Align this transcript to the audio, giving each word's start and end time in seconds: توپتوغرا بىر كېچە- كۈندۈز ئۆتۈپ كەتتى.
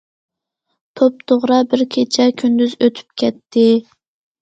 توپتوغرا 1.01 1.59
بىر 1.75 1.85
كېچە- 1.99 2.29
كۈندۈز 2.43 2.77
ئۆتۈپ 2.83 3.25
كەتتى. 3.25 3.71